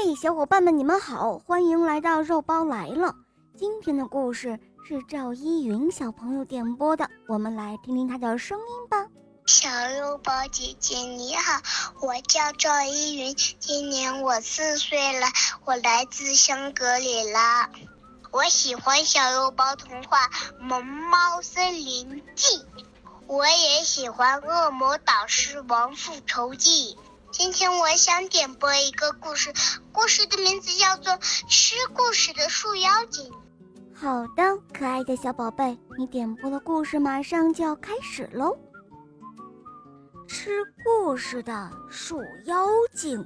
[0.00, 3.16] 嘿，小伙伴们，你们好，欢迎来到肉包来了。
[3.56, 9.08] 今天的故事是赵依云小朋友点播的，我们来听听她的声音吧。
[9.46, 11.60] 小肉包姐姐你好，
[12.00, 15.26] 我叫赵依云，今年我四岁了，
[15.64, 17.68] 我来自香格里拉。
[18.30, 20.28] 我喜欢小肉包童话
[20.60, 22.58] 《萌猫森林记》，
[23.26, 26.94] 我也喜欢《恶魔导师王复仇记》。
[27.38, 29.52] 今天我想点播一个故事，
[29.92, 31.12] 故事的名字叫做
[31.48, 33.30] 《吃故事的树妖精》。
[33.94, 34.42] 好的，
[34.76, 38.58] 可爱的小宝贝，你点播的故事马上就要开始喽。
[40.26, 40.50] 吃
[40.82, 43.24] 故事的树妖精，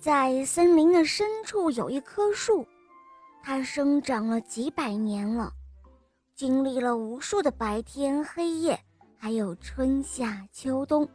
[0.00, 2.66] 在森林的深处有一棵树，
[3.44, 5.52] 它生长了几百年了，
[6.34, 8.80] 经历了无数的白天黑夜。
[9.18, 11.08] 还有春夏秋冬，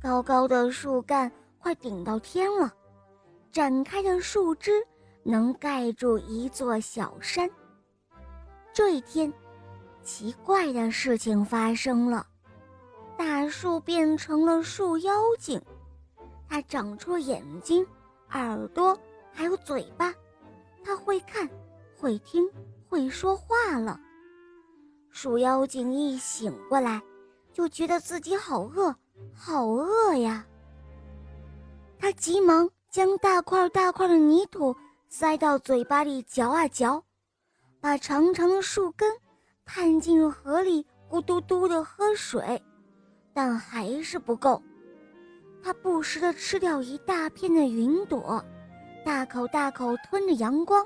[0.00, 2.72] 高高的树干快顶到天了，
[3.50, 4.72] 展开的树枝
[5.22, 7.48] 能盖住一座小山。
[8.72, 9.32] 这一天，
[10.02, 12.26] 奇怪的事情发生了，
[13.16, 15.60] 大树变成了树妖精，
[16.48, 17.86] 它长出了眼睛、
[18.32, 18.98] 耳朵，
[19.32, 20.12] 还有嘴巴，
[20.84, 21.48] 它会看，
[21.96, 22.46] 会听，
[22.88, 23.98] 会说话了。
[25.10, 27.00] 树妖精一醒过来，
[27.54, 28.94] 就觉得自己好饿，
[29.32, 30.44] 好饿呀。
[31.98, 34.76] 他急忙将大块大块的泥土
[35.08, 37.02] 塞到嘴巴里嚼啊嚼，
[37.80, 39.16] 把长长的树根
[39.64, 42.60] 探进河里咕嘟嘟地喝水，
[43.32, 44.60] 但还是不够。
[45.62, 48.44] 他不时地吃掉一大片的云朵，
[49.04, 50.84] 大口大口吞着阳光，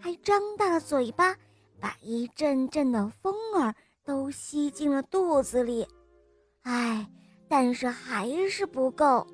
[0.00, 1.36] 还张大了嘴巴。
[1.82, 3.74] 把一阵阵的风儿
[4.10, 5.86] 都吸进了肚子里，
[6.62, 7.08] 唉，
[7.48, 9.24] 但是还是不够。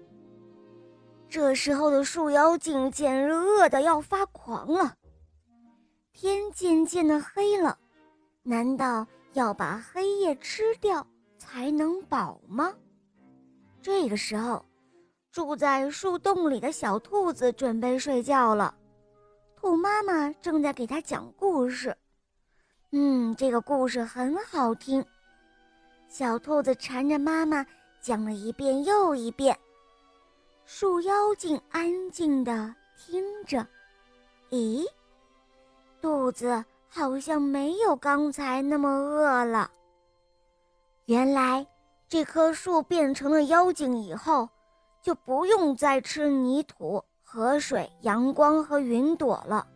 [1.30, 4.94] 这时候的树妖精简直饿得要发狂了。
[6.12, 7.78] 天渐渐的黑了，
[8.42, 11.06] 难道要把黑夜吃掉
[11.38, 12.74] 才能饱吗？
[13.80, 14.62] 这个时候，
[15.32, 18.74] 住在树洞里的小兔子准备睡觉了，
[19.56, 21.96] 兔妈妈正在给它讲故事。
[22.98, 25.04] 嗯，这个故事很好听。
[26.08, 27.62] 小兔子缠着妈妈
[28.00, 29.54] 讲了一遍又一遍。
[30.64, 33.66] 树妖精安静地听着，
[34.48, 34.82] 咦，
[36.00, 39.70] 肚子好像没有刚才那么饿了。
[41.04, 41.66] 原来
[42.08, 44.48] 这棵树变成了妖精以后，
[45.02, 49.66] 就不用再吃泥土、河水、阳光和云朵了。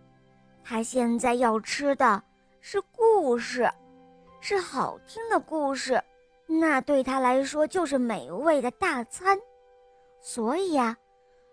[0.65, 2.23] 它现在要吃的。
[2.61, 3.69] 是故事，
[4.41, 6.03] 是好听的故事，
[6.47, 9.39] 那对他来说就是美味的大餐。
[10.21, 10.97] 所以呀，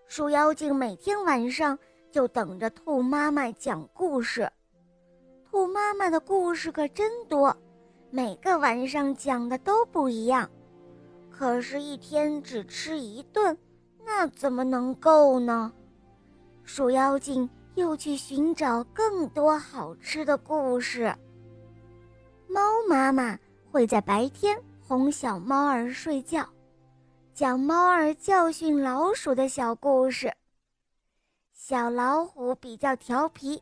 [0.05, 1.79] 鼠妖精每天晚上
[2.11, 4.51] 就等着兔妈妈讲故事。
[5.49, 7.55] 兔妈妈的故事可真多，
[8.09, 10.49] 每个晚上讲的都不一样。
[11.31, 13.57] 可是，一天只吃一顿，
[14.05, 15.71] 那怎么能够呢？
[16.63, 17.49] 鼠妖精。
[17.77, 21.15] 又去寻找更多好吃的故事。
[22.47, 23.37] 猫妈妈
[23.71, 26.43] 会在白天哄小猫儿睡觉，
[27.35, 30.33] 讲猫儿教训老鼠的小故事。
[31.53, 33.61] 小老虎比较调皮，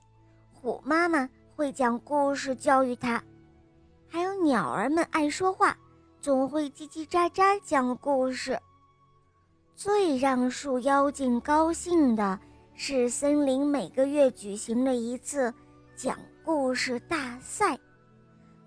[0.54, 3.22] 虎妈妈会讲故事教育它。
[4.08, 5.78] 还有鸟儿们爱说话，
[6.22, 8.58] 总会叽叽喳喳讲故事。
[9.76, 12.40] 最让树妖精高兴的。
[12.78, 15.52] 是森林每个月举行的一次
[15.96, 17.80] 讲故事大赛，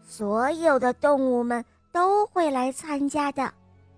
[0.02, 3.42] 所有的动物们都会来参加的。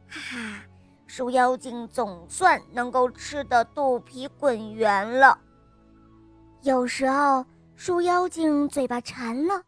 [0.09, 0.65] 哈哈，
[1.06, 5.38] 树妖精总算能够吃得肚皮滚圆了。
[6.62, 7.44] 有时候
[7.77, 9.62] 树妖精嘴巴馋了，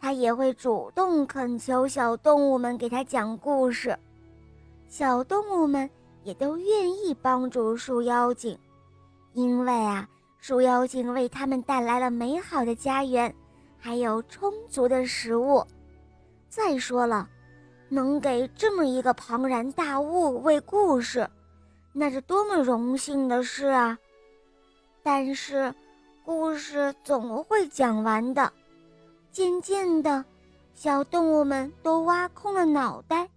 [0.00, 3.96] 它也会主动恳求小动物们给它讲故事，
[4.88, 5.88] 小动物们
[6.24, 8.58] 也都愿意帮助树妖精。
[9.34, 10.08] 因为啊，
[10.38, 13.34] 树妖精为他们带来了美好的家园，
[13.76, 15.64] 还有充足的食物。
[16.48, 17.28] 再说了，
[17.88, 21.28] 能给这么一个庞然大物喂故事，
[21.92, 23.98] 那是多么荣幸的事啊！
[25.02, 25.74] 但是，
[26.24, 28.52] 故事总会讲完的。
[29.32, 30.24] 渐渐的，
[30.74, 33.28] 小动物们都挖空了脑袋，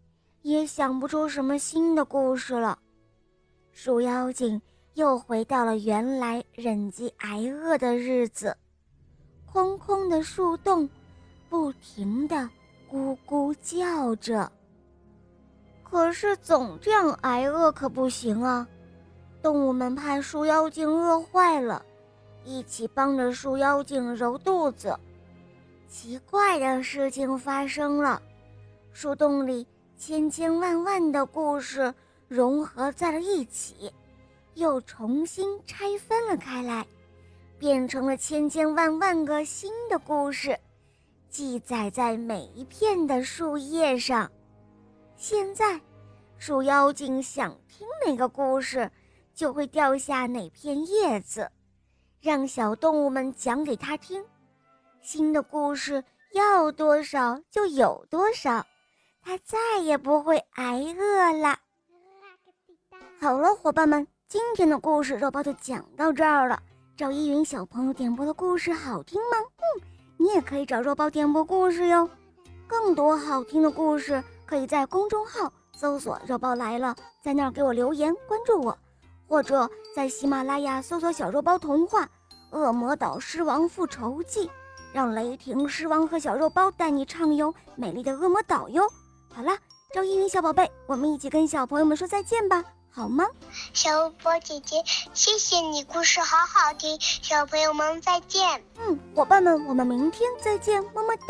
[0.43, 2.77] 也想不出什么新的故事了。
[3.71, 4.61] 鼠妖精。
[4.97, 8.57] 又回到了原来忍饥挨饿的日子，
[9.45, 10.89] 空空的树洞，
[11.47, 12.49] 不停地
[12.91, 14.51] 咕咕叫着。
[15.83, 18.67] 可是总这样挨饿可不行啊！
[19.39, 21.85] 动物们怕树妖精饿坏了，
[22.43, 24.97] 一起帮着树妖精揉肚子。
[25.87, 28.19] 奇怪的事情发生了，
[28.93, 31.93] 树洞里千千万万的故事
[32.27, 33.93] 融合在了一起，
[34.57, 36.85] 又重新拆分了开来，
[37.59, 40.59] 变成了千千万万个新的故事，
[41.29, 44.31] 记载在每一片的树叶上。
[45.15, 45.79] 现在，
[46.39, 48.91] 树妖精想听哪个故事，
[49.35, 51.51] 就会掉下哪片叶子，
[52.19, 54.25] 让小动物们讲给他听。
[55.03, 58.65] 新的故事要多少就有多少，
[59.21, 61.59] 他再也不会挨饿了。
[63.21, 66.61] 好了，伙伴们，今天的故事肉包就讲到这儿了。
[66.97, 69.37] 赵依云小朋友点播的故事好听吗？
[69.55, 69.81] 嗯，
[70.17, 72.09] 你也可以找肉包点播故事哟。
[72.67, 74.21] 更多好听的故事。
[74.45, 76.93] 可以在公众号搜索“肉包来了”，
[77.23, 78.77] 在那儿给我留言关注我，
[79.29, 82.03] 或者在喜马拉雅搜索“小肉包童话
[82.51, 84.47] 《恶魔岛狮王复仇记》”，
[84.91, 88.89] 让雷霆狮王和小肉包带你畅游美丽的恶魔岛哟。
[89.33, 89.57] 好啦，
[89.93, 92.63] 赵依云小宝贝，我们一起跟小朋友们说再见吧，
[92.97, 93.27] 好吗？
[93.75, 94.83] 小肉包姐姐，
[95.13, 98.63] 谢谢你，故事好好听，小朋友们再见。
[98.79, 101.23] 嗯，伙伴们，我们明天再见，么么哒。